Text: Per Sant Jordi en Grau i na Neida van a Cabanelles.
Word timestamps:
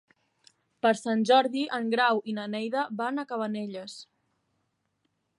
Per 0.85 0.91
Sant 0.99 1.19
Jordi 1.31 1.65
en 1.77 1.91
Grau 1.93 2.21
i 2.33 2.35
na 2.37 2.45
Neida 2.53 2.85
van 3.01 3.19
a 3.19 3.25
Cabanelles. 3.33 3.99